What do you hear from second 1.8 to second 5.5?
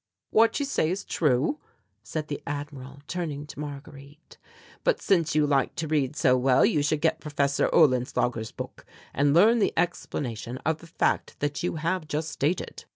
said the Admiral, turning to Marguerite, "but since you